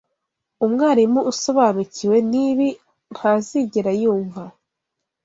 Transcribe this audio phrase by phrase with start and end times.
[0.65, 2.69] Umwarimu usobanukiwe n’ibi
[3.13, 4.43] ntazigera yumva